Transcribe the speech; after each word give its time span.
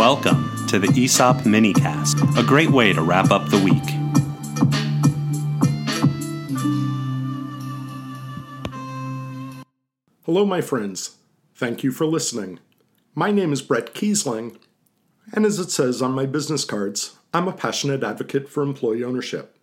Welcome 0.00 0.66
to 0.68 0.78
the 0.78 0.88
ESOP 0.98 1.42
Minicast, 1.42 2.38
a 2.38 2.42
great 2.42 2.70
way 2.70 2.94
to 2.94 3.02
wrap 3.02 3.30
up 3.30 3.50
the 3.50 3.58
week. 3.58 3.74
Hello, 10.24 10.46
my 10.46 10.62
friends. 10.62 11.18
Thank 11.54 11.84
you 11.84 11.92
for 11.92 12.06
listening. 12.06 12.60
My 13.14 13.30
name 13.30 13.52
is 13.52 13.60
Bret 13.60 13.92
Keisling, 13.92 14.56
and 15.34 15.44
as 15.44 15.58
it 15.58 15.70
says 15.70 16.00
on 16.00 16.12
my 16.12 16.24
business 16.24 16.64
cards, 16.64 17.18
I'm 17.34 17.46
a 17.46 17.52
passionate 17.52 18.02
advocate 18.02 18.48
for 18.48 18.62
employee 18.62 19.04
ownership. 19.04 19.54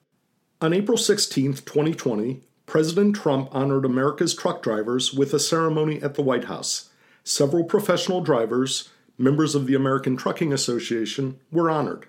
On 0.61 0.71
April 0.71 0.99
16, 0.99 1.53
2020, 1.53 2.43
President 2.67 3.15
Trump 3.15 3.49
honored 3.51 3.85
America's 3.85 4.35
truck 4.35 4.61
drivers 4.61 5.11
with 5.11 5.33
a 5.33 5.39
ceremony 5.39 5.99
at 6.03 6.13
the 6.13 6.21
White 6.21 6.45
House. 6.45 6.91
Several 7.23 7.63
professional 7.63 8.21
drivers, 8.21 8.89
members 9.17 9.55
of 9.55 9.67
the 9.67 9.75
American 9.75 10.15
Trucking 10.15 10.53
Association, 10.53 11.39
were 11.51 11.69
honored. 11.69 12.07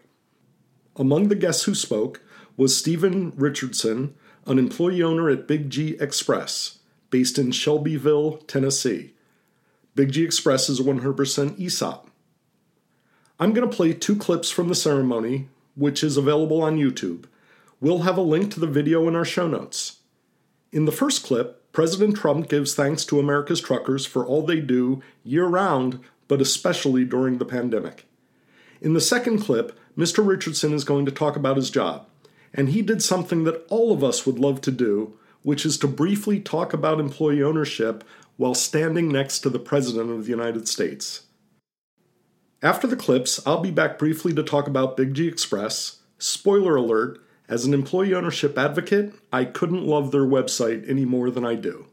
Among 0.97 1.29
the 1.29 1.35
guests 1.35 1.65
who 1.65 1.75
spoke 1.75 2.21
was 2.57 2.77
Stephen 2.77 3.33
Richardson, 3.37 4.15
an 4.47 4.59
employee 4.59 5.03
owner 5.03 5.31
at 5.31 5.47
Big 5.47 5.71
G 5.71 5.97
Express, 6.01 6.79
based 7.11 7.39
in 7.39 7.53
Shelbyville, 7.53 8.39
Tennessee. 8.47 9.15
Big 9.95 10.13
G 10.13 10.25
Express 10.25 10.69
is 10.69 10.81
100% 10.81 11.61
ESOP. 11.61 12.11
I'm 13.41 13.53
going 13.53 13.69
to 13.69 13.77
play 13.77 13.93
two 13.93 14.17
clips 14.17 14.51
from 14.51 14.69
the 14.69 14.75
ceremony, 14.75 15.49
which 15.77 16.03
is 16.03 16.17
available 16.17 16.61
on 16.61 16.77
YouTube. 16.77 17.27
We'll 17.81 18.01
have 18.01 18.19
a 18.19 18.23
link 18.23 18.53
to 18.53 18.61
the 18.61 18.67
video 18.67 19.07
in 19.07 19.15
our 19.15 19.25
show 19.25 19.47
notes. 19.47 20.01
In 20.73 20.85
the 20.85 20.93
first 20.93 21.23
clip, 21.25 21.73
President 21.73 22.17
Trump 22.17 22.49
gives 22.49 22.75
thanks 22.75 23.05
to 23.05 23.21
America's 23.21 23.61
truckers 23.61 24.05
for 24.05 24.27
all 24.27 24.43
they 24.43 24.61
do 24.61 25.01
year 25.23 25.47
round, 25.47 26.01
but 26.29 26.41
especially 26.41 27.05
during 27.05 27.39
the 27.39 27.45
pandemic. 27.45 28.07
In 28.81 28.95
the 28.95 29.01
second 29.01 29.41
clip, 29.41 29.79
Mr. 29.97 30.25
Richardson 30.25 30.73
is 30.73 30.85
going 30.85 31.05
to 31.07 31.11
talk 31.11 31.35
about 31.35 31.57
his 31.57 31.71
job, 31.71 32.07
and 32.55 32.69
he 32.69 32.83
did 32.83 33.03
something 33.03 33.45
that 33.45 33.67
all 33.69 33.93
of 33.93 34.05
us 34.05 34.25
would 34.25 34.39
love 34.39 34.61
to 34.61 34.71
do, 34.71 35.19
which 35.43 35.67
is 35.67 35.77
to 35.79 35.89
briefly 35.89 36.39
talk 36.39 36.73
about 36.73 37.01
employee 37.01 37.43
ownership 37.43 38.05
while 38.37 38.55
standing 38.55 39.09
next 39.09 39.41
to 39.41 39.51
the 39.51 39.59
President 39.59 40.11
of 40.11 40.25
the 40.25 40.31
United 40.31 40.69
States. 40.69 41.23
After 42.63 42.87
the 42.87 42.97
clips, 42.97 43.45
I'll 43.47 43.61
be 43.61 43.71
back 43.71 43.99
briefly 43.99 44.33
to 44.35 44.43
talk 44.43 44.69
about 44.69 44.97
Big 44.97 45.15
G 45.15 45.27
Express, 45.27 46.01
spoiler 46.19 46.77
alert, 46.77 47.21
as 47.49 47.65
an 47.65 47.73
employee 47.73 48.15
ownership 48.15 48.59
advocate, 48.59 49.15
I 49.33 49.47
couldn't 49.47 49.87
love 49.87 50.11
their 50.11 50.27
website 50.27 50.89
any 50.89 51.07
more 51.07 51.31
than 51.31 51.47
I 51.47 51.55
do. 51.55 51.87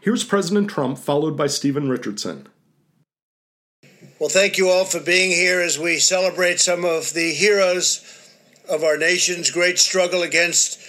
Here's 0.00 0.22
President 0.22 0.70
Trump, 0.70 0.98
followed 0.98 1.36
by 1.36 1.48
Stephen 1.48 1.88
Richardson. 1.88 2.46
Well, 4.18 4.28
thank 4.28 4.58
you 4.58 4.68
all 4.68 4.84
for 4.84 4.98
being 4.98 5.30
here 5.30 5.60
as 5.60 5.78
we 5.78 6.00
celebrate 6.00 6.58
some 6.58 6.84
of 6.84 7.12
the 7.12 7.32
heroes 7.32 8.02
of 8.68 8.82
our 8.82 8.96
nation's 8.96 9.52
great 9.52 9.78
struggle 9.78 10.22
against 10.22 10.80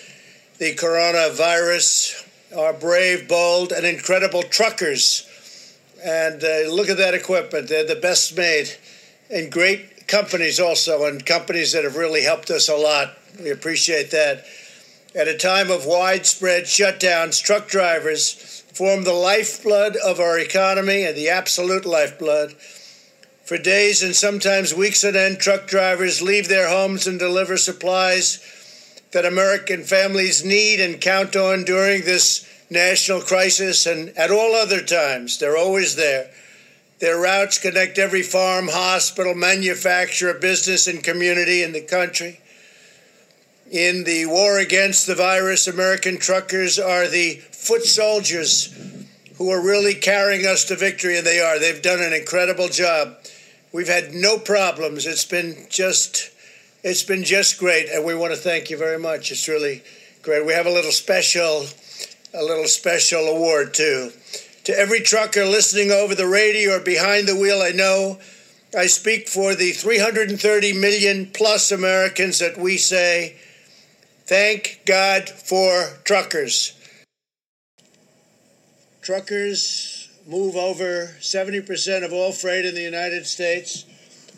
the 0.57 0.73
coronavirus, 0.73 2.27
our 2.57 2.73
brave, 2.73 3.27
bold, 3.27 3.71
and 3.71 3.85
incredible 3.85 4.41
truckers. 4.41 5.27
And 6.03 6.43
uh, 6.43 6.73
look 6.73 6.89
at 6.89 6.97
that 6.97 7.13
equipment, 7.13 7.69
they're 7.69 7.85
the 7.85 7.95
best 7.95 8.35
made, 8.35 8.75
and 9.29 9.51
great 9.51 10.07
companies 10.07 10.59
also, 10.59 11.05
and 11.05 11.23
companies 11.23 11.73
that 11.73 11.83
have 11.83 11.97
really 11.97 12.23
helped 12.23 12.49
us 12.49 12.67
a 12.67 12.75
lot 12.75 13.15
we 13.39 13.51
appreciate 13.51 14.09
that. 14.11 14.45
At 15.15 15.27
a 15.27 15.37
time 15.37 15.69
of 15.69 15.85
widespread 15.85 16.63
shutdowns, 16.63 17.41
truck 17.43 17.67
drivers 17.67 18.63
form 18.73 19.03
the 19.03 19.13
lifeblood 19.13 19.95
of 19.97 20.19
our 20.19 20.39
economy 20.39 21.03
and 21.03 21.15
the 21.15 21.29
absolute 21.29 21.85
lifeblood. 21.85 22.55
For 23.49 23.57
days 23.57 24.03
and 24.03 24.15
sometimes 24.15 24.75
weeks 24.75 25.03
on 25.03 25.15
end, 25.15 25.39
truck 25.39 25.65
drivers 25.65 26.21
leave 26.21 26.47
their 26.47 26.69
homes 26.69 27.07
and 27.07 27.17
deliver 27.17 27.57
supplies 27.57 28.37
that 29.11 29.25
American 29.25 29.81
families 29.81 30.45
need 30.45 30.79
and 30.79 31.01
count 31.01 31.35
on 31.35 31.63
during 31.63 32.03
this 32.03 32.47
national 32.69 33.21
crisis 33.21 33.87
and 33.87 34.15
at 34.15 34.29
all 34.29 34.53
other 34.53 34.83
times. 34.83 35.39
They're 35.39 35.57
always 35.57 35.95
there. 35.95 36.29
Their 36.99 37.19
routes 37.19 37.57
connect 37.57 37.97
every 37.97 38.21
farm, 38.21 38.67
hospital, 38.67 39.33
manufacturer, 39.33 40.35
business, 40.35 40.85
and 40.85 41.03
community 41.03 41.63
in 41.63 41.71
the 41.71 41.81
country. 41.81 42.41
In 43.71 44.03
the 44.03 44.27
war 44.27 44.59
against 44.59 45.07
the 45.07 45.15
virus, 45.15 45.67
American 45.67 46.19
truckers 46.19 46.77
are 46.77 47.07
the 47.07 47.37
foot 47.51 47.85
soldiers 47.85 48.71
who 49.39 49.49
are 49.49 49.65
really 49.65 49.95
carrying 49.95 50.45
us 50.45 50.65
to 50.65 50.75
victory, 50.75 51.17
and 51.17 51.25
they 51.25 51.39
are. 51.39 51.57
They've 51.57 51.81
done 51.81 52.03
an 52.03 52.13
incredible 52.13 52.67
job. 52.67 53.15
We've 53.71 53.87
had 53.87 54.13
no 54.13 54.39
problems. 54.39 55.05
It's 55.05 55.25
been 55.25 55.67
just, 55.69 56.31
it's 56.83 57.03
been 57.03 57.23
just 57.23 57.59
great, 57.59 57.89
and 57.89 58.03
we 58.03 58.15
want 58.15 58.33
to 58.33 58.39
thank 58.39 58.69
you 58.69 58.77
very 58.77 58.97
much. 58.97 59.31
It's 59.31 59.47
really 59.47 59.83
great. 60.21 60.45
We 60.45 60.53
have 60.53 60.65
a 60.65 60.71
little 60.71 60.91
special, 60.91 61.65
a 62.33 62.43
little 62.43 62.67
special 62.67 63.27
award 63.27 63.73
too. 63.73 64.11
To 64.65 64.77
every 64.77 65.01
trucker 65.01 65.45
listening 65.45 65.91
over 65.91 66.15
the 66.15 66.27
radio 66.27 66.77
or 66.77 66.79
behind 66.79 67.27
the 67.27 67.35
wheel, 67.35 67.61
I 67.61 67.71
know 67.71 68.19
I 68.77 68.87
speak 68.87 69.27
for 69.27 69.55
the 69.55 69.71
330 69.71 70.73
million 70.73 71.27
plus 71.27 71.71
Americans 71.71 72.39
that 72.39 72.57
we 72.57 72.77
say 72.77 73.35
Thank 74.29 74.81
God 74.85 75.27
for 75.27 75.97
truckers. 76.03 76.73
Truckers 79.01 79.98
move 80.29 80.55
over 80.55 81.15
70% 81.19 82.05
of 82.05 82.13
all 82.13 82.31
freight 82.31 82.63
in 82.63 82.75
the 82.75 82.81
United 82.81 83.25
States, 83.25 83.83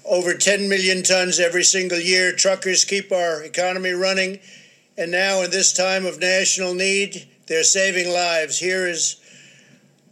over 0.06 0.34
10 0.34 0.69
million 0.69 1.03
tons 1.03 1.38
every 1.38 1.66
single 1.66 2.00
year. 2.00 2.31
Truckers 2.31 2.85
keep 2.85 3.12
our 3.12 3.44
economy 3.44 3.91
running, 3.91 4.40
and 4.97 5.12
now, 5.12 5.41
in 5.41 5.51
this 5.51 5.74
time 5.74 6.06
of 6.06 6.18
national 6.19 6.74
need, 6.74 7.28
they're 7.47 7.63
saving 7.63 8.09
lives. 8.09 8.57
Here 8.57 8.88
is 8.88 9.18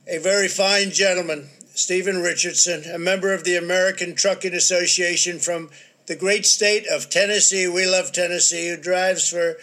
a 0.06 0.18
very 0.18 0.50
fine 0.50 0.92
gentleman, 0.92 1.50
Stephen 1.76 2.22
Richardson, 2.22 2.84
a 2.94 3.00
member 3.00 3.34
of 3.34 3.46
the 3.46 3.56
American 3.56 4.16
Trucking 4.16 4.54
Association 4.54 5.40
from 5.40 5.70
the 6.08 6.16
great 6.16 6.46
state 6.46 6.88
of 6.88 7.10
Tennessee. 7.10 7.70
We 7.70 7.86
love 7.86 8.12
Tennessee, 8.12 8.70
who 8.70 8.78
drives 8.78 9.30
for 9.30 9.56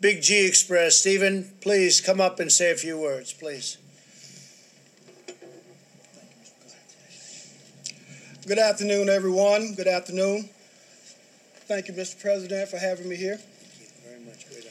Big 0.00 0.22
G 0.22 0.46
Express. 0.46 0.96
Stephen, 0.96 1.50
please 1.60 2.00
come 2.00 2.20
up 2.20 2.38
and 2.38 2.52
say 2.52 2.70
a 2.70 2.76
few 2.76 2.96
words, 2.96 3.32
please. 3.32 3.78
Good 8.46 8.58
afternoon, 8.58 9.08
everyone. 9.08 9.72
Good 9.72 9.86
afternoon. 9.86 10.50
Thank 11.66 11.88
you, 11.88 11.94
Mr. 11.94 12.20
President, 12.20 12.68
for 12.68 12.76
having 12.76 13.08
me 13.08 13.16
here. 13.16 13.38
Thank 13.38 13.90
you 13.96 14.10
very 14.10 14.20
much. 14.22 14.46
Great 14.50 14.66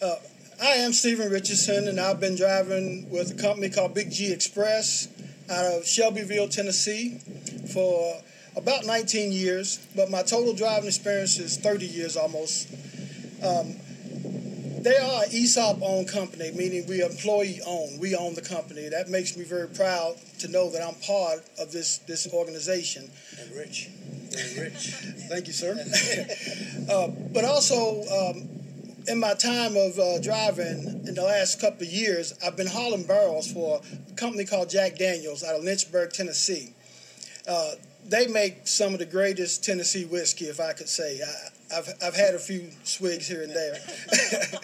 honor. 0.00 0.14
Uh, 0.14 0.64
I 0.64 0.76
am 0.76 0.92
Stephen 0.92 1.28
Richardson, 1.28 1.88
and 1.88 1.98
I've 1.98 2.20
been 2.20 2.36
driving 2.36 3.10
with 3.10 3.36
a 3.36 3.42
company 3.42 3.70
called 3.70 3.92
Big 3.92 4.12
G 4.12 4.32
Express 4.32 5.08
out 5.50 5.64
of 5.64 5.84
Shelbyville, 5.84 6.48
Tennessee, 6.48 7.18
for 7.72 8.22
about 8.54 8.86
19 8.86 9.32
years, 9.32 9.84
but 9.96 10.12
my 10.12 10.22
total 10.22 10.54
driving 10.54 10.86
experience 10.86 11.40
is 11.40 11.58
30 11.58 11.86
years 11.86 12.16
almost. 12.16 12.72
Um, 13.42 13.74
they 14.82 14.96
are 14.96 15.24
ESOP 15.32 15.78
owned 15.82 16.08
company, 16.08 16.50
meaning 16.52 16.86
we 16.86 17.02
employee 17.02 17.60
owned. 17.66 18.00
We 18.00 18.14
own 18.14 18.34
the 18.34 18.42
company. 18.42 18.88
That 18.88 19.08
makes 19.08 19.36
me 19.36 19.44
very 19.44 19.68
proud 19.68 20.16
to 20.40 20.48
know 20.48 20.70
that 20.70 20.82
I'm 20.82 20.94
part 21.06 21.44
of 21.58 21.72
this, 21.72 21.98
this 21.98 22.32
organization. 22.32 23.10
And 23.40 23.50
rich. 23.52 23.88
Very 24.30 24.68
rich. 24.68 24.90
Thank 25.28 25.46
you, 25.46 25.52
sir. 25.52 25.72
uh, 26.90 27.08
but 27.32 27.44
also, 27.44 28.02
um, 28.04 28.48
in 29.08 29.18
my 29.18 29.34
time 29.34 29.76
of 29.76 29.98
uh, 29.98 30.20
driving 30.20 31.02
in 31.06 31.14
the 31.14 31.22
last 31.22 31.60
couple 31.60 31.86
of 31.86 31.92
years, 31.92 32.34
I've 32.44 32.56
been 32.56 32.66
hauling 32.66 33.06
barrels 33.06 33.50
for 33.50 33.80
a 34.10 34.14
company 34.14 34.44
called 34.44 34.70
Jack 34.70 34.96
Daniels 34.96 35.42
out 35.42 35.56
of 35.56 35.64
Lynchburg, 35.64 36.12
Tennessee. 36.12 36.74
Uh, 37.46 37.72
they 38.06 38.26
make 38.26 38.66
some 38.66 38.92
of 38.92 38.98
the 38.98 39.06
greatest 39.06 39.64
Tennessee 39.64 40.04
whiskey, 40.04 40.46
if 40.46 40.60
I 40.60 40.72
could 40.72 40.88
say. 40.88 41.20
I, 41.22 41.48
have 41.70 41.88
I've 42.02 42.16
had 42.16 42.34
a 42.34 42.38
few 42.38 42.70
swigs 42.84 43.28
here 43.28 43.42
and 43.42 43.54
there. 43.54 43.78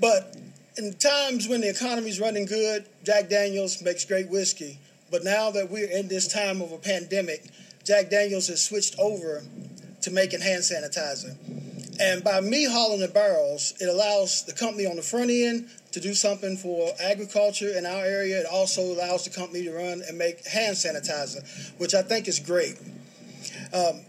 but 0.00 0.36
in 0.76 0.92
times 0.94 1.48
when 1.48 1.60
the 1.60 1.70
economy's 1.70 2.20
running 2.20 2.46
good, 2.46 2.86
Jack 3.04 3.28
Daniels 3.28 3.80
makes 3.82 4.04
great 4.04 4.28
whiskey. 4.28 4.78
But 5.10 5.22
now 5.22 5.50
that 5.50 5.70
we're 5.70 5.90
in 5.90 6.08
this 6.08 6.26
time 6.26 6.60
of 6.60 6.72
a 6.72 6.78
pandemic, 6.78 7.44
Jack 7.84 8.10
Daniels 8.10 8.48
has 8.48 8.64
switched 8.64 8.98
over 8.98 9.42
to 10.02 10.10
making 10.10 10.40
hand 10.40 10.62
sanitizer. 10.62 11.36
And 12.00 12.24
by 12.24 12.40
me 12.40 12.64
hauling 12.64 13.00
the 13.00 13.08
barrels, 13.08 13.74
it 13.80 13.88
allows 13.88 14.44
the 14.44 14.52
company 14.52 14.86
on 14.86 14.96
the 14.96 15.02
front 15.02 15.30
end 15.30 15.68
to 15.92 16.00
do 16.00 16.12
something 16.12 16.56
for 16.56 16.90
agriculture 17.00 17.78
in 17.78 17.86
our 17.86 18.04
area. 18.04 18.40
It 18.40 18.46
also 18.46 18.82
allows 18.82 19.24
the 19.24 19.30
company 19.30 19.64
to 19.64 19.72
run 19.72 20.02
and 20.06 20.18
make 20.18 20.44
hand 20.46 20.76
sanitizer, 20.76 21.46
which 21.78 21.94
I 21.94 22.02
think 22.02 22.26
is 22.26 22.40
great. 22.40 22.76
Um, 23.72 24.00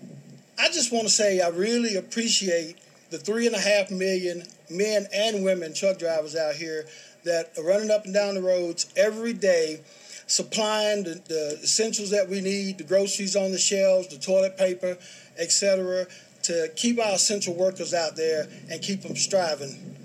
I 0.57 0.67
just 0.69 0.91
want 0.91 1.07
to 1.07 1.13
say 1.13 1.41
I 1.41 1.49
really 1.49 1.95
appreciate 1.95 2.77
the 3.09 3.17
three 3.17 3.45
and 3.45 3.55
a 3.55 3.59
half 3.59 3.91
million 3.91 4.43
men 4.69 5.07
and 5.13 5.43
women 5.43 5.73
truck 5.73 5.99
drivers 5.99 6.35
out 6.35 6.55
here 6.55 6.85
that 7.23 7.51
are 7.57 7.63
running 7.63 7.91
up 7.91 8.05
and 8.05 8.13
down 8.13 8.35
the 8.35 8.41
roads 8.41 8.87
every 8.95 9.33
day 9.33 9.81
supplying 10.27 11.03
the, 11.03 11.21
the 11.27 11.59
essentials 11.63 12.09
that 12.09 12.27
we 12.27 12.41
need, 12.41 12.77
the 12.77 12.83
groceries 12.83 13.35
on 13.35 13.51
the 13.51 13.57
shelves, 13.57 14.07
the 14.07 14.17
toilet 14.17 14.57
paper, 14.57 14.97
etc., 15.37 16.07
to 16.43 16.69
keep 16.75 16.99
our 16.99 17.13
essential 17.13 17.55
workers 17.55 17.93
out 17.93 18.15
there 18.15 18.47
and 18.69 18.81
keep 18.81 19.01
them 19.01 19.15
striving. 19.15 19.95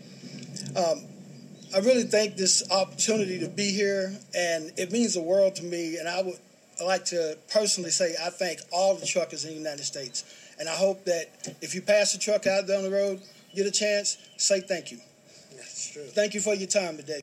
Um, 0.77 1.05
I 1.75 1.79
really 1.79 2.05
thank 2.05 2.37
this 2.37 2.69
opportunity 2.71 3.39
to 3.41 3.49
be 3.49 3.71
here, 3.71 4.13
and 4.35 4.73
it 4.77 4.91
means 4.91 5.15
the 5.15 5.23
world 5.23 5.55
to 5.57 5.65
me. 5.65 5.99
And 5.99 6.09
I 6.09 6.23
would 6.23 6.39
like 6.85 7.05
to 7.07 7.37
personally 7.53 7.91
say 7.91 8.15
I 8.25 8.31
thank 8.31 8.61
all 8.73 8.95
the 8.95 9.07
truckers 9.07 9.45
in 9.45 9.51
the 9.51 9.57
United 9.57 9.85
States. 9.85 10.25
And 10.61 10.69
I 10.69 10.75
hope 10.75 11.07
that 11.07 11.57
if 11.63 11.75
you 11.75 11.81
pass 11.81 12.15
a 12.15 12.19
truck 12.19 12.47
out 12.47 12.69
down 12.69 12.83
the 12.83 12.91
road, 12.91 13.23
get 13.57 13.67
a 13.67 13.71
chance, 13.71 14.19
say 14.37 14.61
thank 14.61 14.93
you. 14.93 14.99
That's 15.57 15.91
true. 15.91 16.03
Thank 16.03 16.35
you 16.35 16.41
for 16.41 16.55
your 16.55 16.69
time 16.69 16.99
today. 16.99 17.23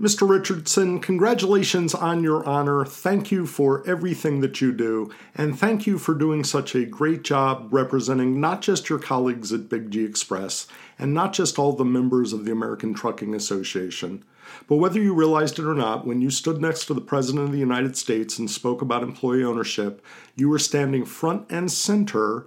Mr. 0.00 0.26
Richardson, 0.26 0.98
congratulations 0.98 1.94
on 1.94 2.22
your 2.22 2.42
honor. 2.48 2.86
Thank 2.86 3.30
you 3.30 3.44
for 3.44 3.86
everything 3.86 4.40
that 4.40 4.58
you 4.58 4.72
do, 4.72 5.10
and 5.34 5.58
thank 5.58 5.86
you 5.86 5.98
for 5.98 6.14
doing 6.14 6.42
such 6.42 6.74
a 6.74 6.86
great 6.86 7.22
job 7.22 7.68
representing 7.70 8.40
not 8.40 8.62
just 8.62 8.88
your 8.88 8.98
colleagues 8.98 9.52
at 9.52 9.68
Big 9.68 9.90
G 9.90 10.02
Express 10.02 10.66
and 10.98 11.12
not 11.12 11.34
just 11.34 11.58
all 11.58 11.74
the 11.74 11.84
members 11.84 12.32
of 12.32 12.46
the 12.46 12.50
American 12.50 12.94
Trucking 12.94 13.34
Association. 13.34 14.24
But 14.66 14.76
whether 14.76 14.98
you 14.98 15.12
realized 15.12 15.58
it 15.58 15.66
or 15.66 15.74
not, 15.74 16.06
when 16.06 16.22
you 16.22 16.30
stood 16.30 16.62
next 16.62 16.86
to 16.86 16.94
the 16.94 17.02
President 17.02 17.44
of 17.44 17.52
the 17.52 17.58
United 17.58 17.94
States 17.94 18.38
and 18.38 18.50
spoke 18.50 18.80
about 18.80 19.02
employee 19.02 19.44
ownership, 19.44 20.02
you 20.34 20.48
were 20.48 20.58
standing 20.58 21.04
front 21.04 21.44
and 21.50 21.70
center 21.70 22.46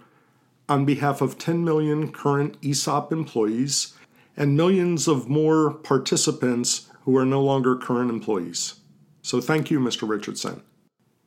on 0.67 0.85
behalf 0.85 1.21
of 1.21 1.37
10 1.37 1.63
million 1.63 2.11
current 2.11 2.57
ESOP 2.63 3.13
employees 3.13 3.93
and 4.35 4.57
millions 4.57 5.07
of 5.07 5.29
more 5.29 5.71
participants 5.71 6.89
who 7.03 7.17
are 7.17 7.25
no 7.25 7.41
longer 7.41 7.75
current 7.75 8.09
employees. 8.09 8.75
So 9.21 9.39
thank 9.39 9.71
you, 9.71 9.79
Mr. 9.79 10.07
Richardson. 10.07 10.61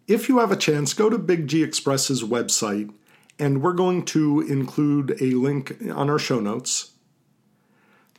If 0.06 0.28
you 0.28 0.38
have 0.38 0.52
a 0.52 0.56
chance, 0.56 0.94
go 0.94 1.10
to 1.10 1.18
Big 1.18 1.48
G 1.48 1.62
Express's 1.62 2.22
website, 2.22 2.92
and 3.38 3.62
we're 3.62 3.72
going 3.72 4.04
to 4.06 4.40
include 4.42 5.20
a 5.20 5.32
link 5.32 5.76
on 5.92 6.08
our 6.08 6.18
show 6.18 6.40
notes. 6.40 6.92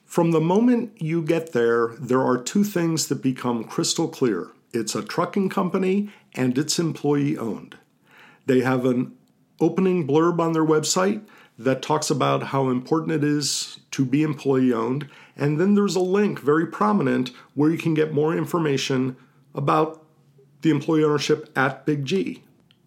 From 0.05 0.31
the 0.31 0.41
moment 0.41 1.01
you 1.01 1.21
get 1.21 1.53
there, 1.53 1.89
there 1.99 2.21
are 2.21 2.37
two 2.37 2.63
things 2.63 3.07
that 3.07 3.21
become 3.21 3.63
crystal 3.63 4.07
clear 4.07 4.51
it's 4.73 4.95
a 4.95 5.01
trucking 5.01 5.49
company 5.49 6.09
and 6.35 6.57
it's 6.57 6.77
employee 6.77 7.37
owned. 7.37 7.77
They 8.45 8.61
have 8.61 8.85
an 8.85 9.15
opening 9.59 10.07
blurb 10.07 10.39
on 10.39 10.53
their 10.53 10.65
website 10.65 11.25
that 11.57 11.81
talks 11.81 12.09
about 12.09 12.43
how 12.43 12.69
important 12.69 13.11
it 13.11 13.23
is 13.23 13.79
to 13.91 14.05
be 14.05 14.23
employee 14.23 14.73
owned. 14.73 15.09
And 15.35 15.59
then 15.59 15.75
there's 15.75 15.95
a 15.95 16.01
link, 16.01 16.39
very 16.39 16.67
prominent, 16.67 17.31
where 17.55 17.71
you 17.71 17.77
can 17.77 17.93
get 17.93 18.13
more 18.13 18.35
information 18.35 19.17
about 19.55 20.05
the 20.61 20.69
employee 20.69 21.03
ownership 21.03 21.51
at 21.55 21.85
Big 21.85 22.05
G. 22.05 22.43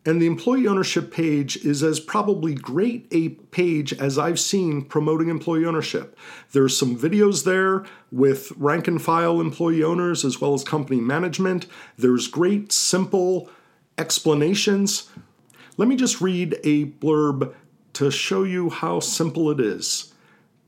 And 0.06 0.20
the 0.20 0.26
employee 0.26 0.66
ownership 0.66 1.12
page 1.12 1.58
is 1.58 1.82
as 1.82 2.00
probably 2.00 2.54
great 2.54 3.06
a 3.10 3.28
page 3.28 3.92
as 3.92 4.18
I've 4.18 4.40
seen 4.40 4.82
promoting 4.82 5.28
employee 5.28 5.66
ownership. 5.66 6.16
There's 6.52 6.76
some 6.76 6.98
videos 6.98 7.44
there 7.44 7.84
with 8.10 8.50
rank 8.56 8.88
and 8.88 9.00
file 9.00 9.40
employee 9.40 9.84
owners 9.84 10.24
as 10.24 10.40
well 10.40 10.54
as 10.54 10.64
company 10.64 11.00
management. 11.00 11.66
There's 11.98 12.28
great, 12.28 12.72
simple 12.72 13.50
explanations. 13.98 15.10
Let 15.76 15.86
me 15.86 15.96
just 15.96 16.22
read 16.22 16.58
a 16.64 16.86
blurb 16.86 17.54
to 18.00 18.10
show 18.10 18.44
you 18.44 18.70
how 18.70 18.98
simple 18.98 19.50
it 19.50 19.60
is. 19.60 20.14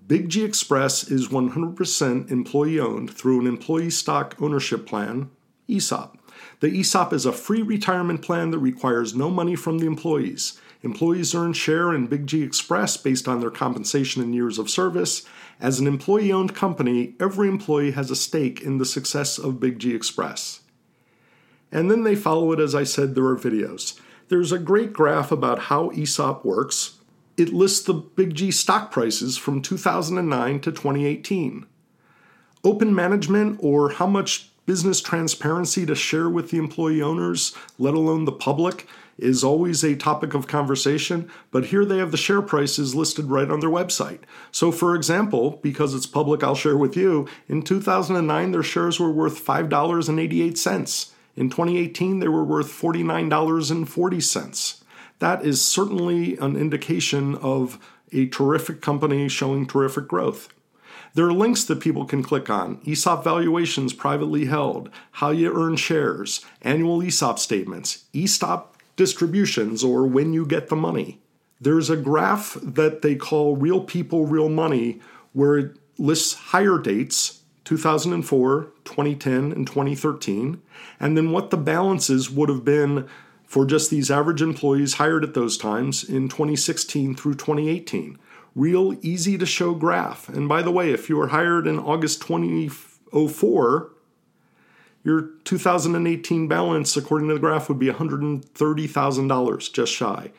Big 0.06 0.29
G 0.29 0.44
Express 0.44 1.11
is 1.11 1.29
100% 1.29 2.31
employee 2.31 2.79
owned 2.79 3.11
through 3.11 3.40
an 3.40 3.46
employee 3.46 3.88
stock 3.88 4.37
ownership 4.38 4.84
plan, 4.84 5.31
ESOP. 5.67 6.19
The 6.61 6.69
ESOP 6.69 7.14
is 7.14 7.25
a 7.25 7.32
free 7.32 7.62
retirement 7.62 8.20
plan 8.20 8.50
that 8.50 8.58
requires 8.58 9.14
no 9.14 9.31
money 9.31 9.56
from 9.56 9.79
the 9.79 9.87
employees. 9.87 10.61
Employees 10.82 11.34
earn 11.34 11.55
share 11.55 11.94
in 11.94 12.06
Big 12.06 12.26
G 12.26 12.43
Express 12.43 12.99
based 12.99 13.26
on 13.26 13.40
their 13.40 13.50
compensation 13.50 14.20
and 14.20 14.35
years 14.35 14.58
of 14.58 14.69
service. 14.69 15.25
As 15.58 15.81
an 15.81 15.87
employee 15.87 16.31
owned 16.31 16.55
company, 16.55 17.14
every 17.19 17.49
employee 17.49 17.93
has 17.93 18.11
a 18.11 18.17
stake 18.17 18.61
in 18.61 18.76
the 18.76 18.85
success 18.85 19.38
of 19.38 19.58
Big 19.58 19.78
G 19.78 19.94
Express. 19.94 20.61
And 21.73 21.90
then 21.90 22.02
they 22.02 22.14
follow 22.14 22.52
it, 22.52 22.61
as 22.61 22.75
I 22.75 22.85
said, 22.85 23.14
there 23.14 23.25
are 23.25 23.38
videos. 23.38 23.99
There's 24.28 24.52
a 24.52 24.58
great 24.58 24.93
graph 24.93 25.32
about 25.32 25.58
how 25.70 25.90
ESOP 25.93 26.44
works, 26.44 26.99
it 27.37 27.52
lists 27.52 27.84
the 27.84 27.94
Big 27.94 28.34
G 28.34 28.50
stock 28.50 28.90
prices 28.90 29.38
from 29.38 29.62
2009 29.62 30.61
to 30.61 30.70
2018. 30.70 31.67
Open 32.64 32.94
management, 32.94 33.58
or 33.61 33.90
how 33.90 34.06
much 34.06 34.50
business 34.67 35.00
transparency 35.00 35.84
to 35.87 35.94
share 35.94 36.29
with 36.29 36.50
the 36.50 36.58
employee 36.58 37.02
owners, 37.02 37.56
let 37.79 37.94
alone 37.94 38.25
the 38.25 38.32
public, 38.32 38.87
is 39.19 39.44
always 39.44 39.84
a 39.84 39.96
topic 39.96 40.34
of 40.34 40.46
conversation, 40.46 41.31
but 41.50 41.67
here 41.67 41.84
they 41.84 41.99
have 41.99 42.11
the 42.11 42.17
share 42.17 42.43
prices 42.43 42.94
listed 42.94 43.26
right 43.26 43.50
on 43.50 43.61
their 43.61 43.70
website. 43.70 44.20
So, 44.50 44.73
for 44.73 44.94
example, 44.94 45.61
because 45.62 45.94
it's 45.94 46.06
public, 46.06 46.43
I'll 46.43 46.55
share 46.55 46.76
with 46.76 46.96
you, 46.96 47.28
in 47.49 47.62
2009, 47.62 48.52
their 48.52 48.62
shares 48.62 48.99
were 48.99 49.11
worth 49.11 49.44
$5.88. 49.44 51.11
In 51.37 51.50
2018, 51.50 52.20
they 52.20 52.28
were 52.28 52.44
worth 52.44 52.69
$49.40 52.69 54.81
that 55.22 55.44
is 55.44 55.64
certainly 55.64 56.36
an 56.38 56.56
indication 56.56 57.36
of 57.36 57.78
a 58.10 58.26
terrific 58.26 58.80
company 58.80 59.28
showing 59.28 59.64
terrific 59.64 60.08
growth. 60.08 60.48
There 61.14 61.26
are 61.26 61.32
links 61.32 61.62
that 61.62 61.78
people 61.78 62.06
can 62.06 62.24
click 62.24 62.50
on 62.50 62.80
ESOP 62.84 63.22
valuations 63.22 63.92
privately 63.92 64.46
held, 64.46 64.90
how 65.12 65.30
you 65.30 65.54
earn 65.54 65.76
shares, 65.76 66.44
annual 66.62 67.00
ESOP 67.04 67.38
statements, 67.38 68.06
ESOP 68.12 68.76
distributions, 68.96 69.84
or 69.84 70.08
when 70.08 70.32
you 70.32 70.44
get 70.44 70.69
the 70.69 70.74
money. 70.74 71.20
There's 71.60 71.88
a 71.88 71.96
graph 71.96 72.58
that 72.60 73.02
they 73.02 73.14
call 73.14 73.54
Real 73.54 73.80
People, 73.84 74.26
Real 74.26 74.48
Money, 74.48 75.00
where 75.34 75.56
it 75.56 75.76
lists 75.98 76.34
higher 76.34 76.78
dates 76.78 77.42
2004, 77.62 78.72
2010, 78.82 79.52
and 79.52 79.68
2013, 79.68 80.60
and 80.98 81.16
then 81.16 81.30
what 81.30 81.50
the 81.50 81.56
balances 81.56 82.28
would 82.28 82.48
have 82.48 82.64
been 82.64 83.08
for 83.52 83.66
just 83.66 83.90
these 83.90 84.10
average 84.10 84.40
employees 84.40 84.94
hired 84.94 85.22
at 85.22 85.34
those 85.34 85.58
times 85.58 86.04
in 86.04 86.26
2016 86.26 87.14
through 87.14 87.34
2018. 87.34 88.19
Real 88.54 88.96
easy 89.02 89.37
to 89.37 89.44
show 89.44 89.75
graph. 89.75 90.26
And 90.31 90.49
by 90.49 90.62
the 90.62 90.70
way, 90.70 90.90
if 90.90 91.10
you 91.10 91.19
were 91.19 91.28
hired 91.28 91.66
in 91.66 91.78
August 91.78 92.22
2004, 92.22 93.90
your 95.04 95.20
2018 95.44 96.49
balance, 96.49 96.96
according 96.96 97.28
to 97.28 97.34
the 97.34 97.40
graph, 97.40 97.69
would 97.69 97.78
be 97.78 97.88
$130,000, 97.88 99.73
just 99.75 99.92
shy. 99.92 100.32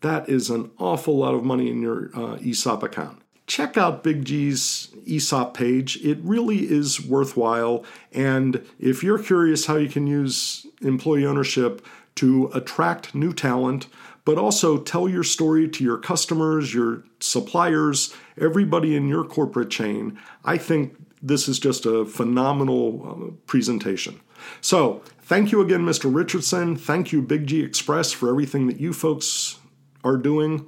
That 0.00 0.28
is 0.28 0.50
an 0.50 0.72
awful 0.76 1.18
lot 1.18 1.34
of 1.34 1.44
money 1.44 1.70
in 1.70 1.80
your 1.80 2.10
uh, 2.16 2.36
ESOP 2.44 2.82
account. 2.82 3.22
Check 3.46 3.76
out 3.76 4.02
Big 4.02 4.24
G's 4.24 4.88
ESOP 5.06 5.56
page. 5.56 6.04
It 6.04 6.18
really 6.20 6.68
is 6.68 7.00
worthwhile. 7.00 7.84
And 8.12 8.66
if 8.80 9.04
you're 9.04 9.22
curious 9.22 9.66
how 9.66 9.76
you 9.76 9.88
can 9.88 10.08
use 10.08 10.66
employee 10.82 11.24
ownership 11.24 11.86
to 12.16 12.50
attract 12.52 13.14
new 13.14 13.32
talent, 13.32 13.86
but 14.24 14.38
also 14.38 14.78
tell 14.78 15.08
your 15.08 15.22
story 15.22 15.68
to 15.68 15.84
your 15.84 15.98
customers, 15.98 16.74
your 16.74 17.04
suppliers, 17.20 18.14
everybody 18.40 18.96
in 18.96 19.08
your 19.08 19.24
corporate 19.24 19.70
chain. 19.70 20.18
I 20.44 20.58
think 20.58 20.96
this 21.22 21.48
is 21.48 21.58
just 21.58 21.86
a 21.86 22.04
phenomenal 22.04 23.06
uh, 23.08 23.30
presentation. 23.46 24.20
So, 24.60 25.02
thank 25.22 25.50
you 25.52 25.60
again, 25.60 25.80
Mr. 25.80 26.14
Richardson. 26.14 26.76
Thank 26.76 27.12
you, 27.12 27.22
Big 27.22 27.46
G 27.46 27.62
Express, 27.62 28.12
for 28.12 28.28
everything 28.28 28.66
that 28.66 28.80
you 28.80 28.92
folks 28.92 29.58
are 30.04 30.16
doing. 30.16 30.66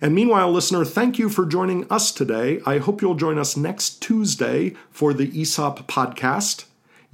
And 0.00 0.14
meanwhile, 0.14 0.50
listener, 0.50 0.84
thank 0.84 1.18
you 1.18 1.28
for 1.28 1.46
joining 1.46 1.90
us 1.90 2.12
today. 2.12 2.60
I 2.66 2.78
hope 2.78 3.00
you'll 3.00 3.14
join 3.14 3.38
us 3.38 3.56
next 3.56 4.02
Tuesday 4.02 4.74
for 4.90 5.14
the 5.14 5.28
ESOP 5.40 5.86
podcast. 5.86 6.64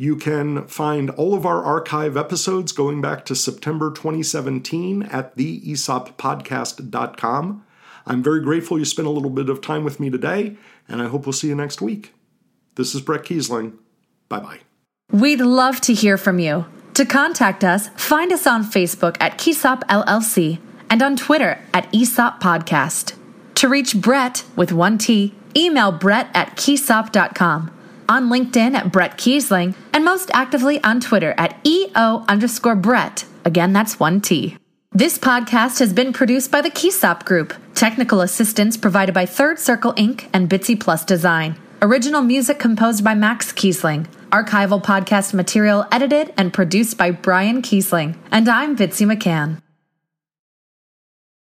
You 0.00 0.16
can 0.16 0.66
find 0.66 1.10
all 1.10 1.34
of 1.34 1.44
our 1.44 1.62
archive 1.62 2.16
episodes 2.16 2.72
going 2.72 3.02
back 3.02 3.26
to 3.26 3.34
September 3.34 3.90
2017 3.90 5.02
at 5.02 5.36
theesoppodcast.com. 5.36 7.64
I'm 8.06 8.22
very 8.22 8.40
grateful 8.40 8.78
you 8.78 8.86
spent 8.86 9.06
a 9.06 9.10
little 9.10 9.28
bit 9.28 9.50
of 9.50 9.60
time 9.60 9.84
with 9.84 10.00
me 10.00 10.08
today, 10.08 10.56
and 10.88 11.02
I 11.02 11.08
hope 11.08 11.26
we'll 11.26 11.34
see 11.34 11.48
you 11.48 11.54
next 11.54 11.82
week. 11.82 12.14
This 12.76 12.94
is 12.94 13.02
Bret 13.02 13.24
Keisling. 13.24 13.74
Bye 14.30 14.40
bye. 14.40 14.60
We'd 15.12 15.42
love 15.42 15.82
to 15.82 15.92
hear 15.92 16.16
from 16.16 16.38
you. 16.38 16.64
To 16.94 17.04
contact 17.04 17.62
us, 17.62 17.88
find 17.88 18.32
us 18.32 18.46
on 18.46 18.64
Facebook 18.64 19.18
at 19.20 19.36
Keisop 19.36 19.82
LLC 19.82 20.60
and 20.88 21.02
on 21.02 21.14
Twitter 21.14 21.58
at 21.74 21.94
ESOP 21.94 22.42
Podcast. 22.42 23.16
To 23.56 23.68
reach 23.68 24.00
Bret 24.00 24.44
with 24.56 24.72
one 24.72 24.96
T, 24.96 25.34
email 25.54 25.92
bret 25.92 26.30
at 26.32 26.56
keisop.com 26.56 27.72
on 28.10 28.28
LinkedIn 28.28 28.74
at 28.74 28.92
Bret 28.92 29.16
Keisling, 29.16 29.74
and 29.94 30.04
most 30.04 30.30
actively 30.34 30.82
on 30.82 31.00
Twitter 31.00 31.32
at 31.38 31.56
EO 31.64 32.24
underscore 32.28 32.74
Bret. 32.74 33.24
Again, 33.44 33.72
that's 33.72 34.00
one 34.00 34.20
T. 34.20 34.58
This 34.92 35.18
podcast 35.18 35.78
has 35.78 35.92
been 35.92 36.12
produced 36.12 36.50
by 36.50 36.60
the 36.60 36.70
Keisop 36.70 37.24
Group. 37.24 37.54
Technical 37.74 38.20
assistance 38.20 38.76
provided 38.76 39.14
by 39.14 39.24
Third 39.24 39.60
Circle 39.60 39.92
Inc. 39.94 40.28
and 40.32 40.50
Bitsy 40.50 40.78
Plus 40.78 41.04
Design. 41.04 41.56
Original 41.80 42.22
music 42.22 42.58
composed 42.58 43.04
by 43.04 43.14
Max 43.14 43.52
Keisling. 43.52 44.06
Archival 44.30 44.82
podcast 44.82 45.32
material 45.32 45.86
edited 45.92 46.34
and 46.36 46.52
produced 46.52 46.98
by 46.98 47.12
Brian 47.12 47.62
Keisling. 47.62 48.16
And 48.32 48.48
I'm 48.48 48.76
Bitsy 48.76 49.06
McCann. 49.06 49.62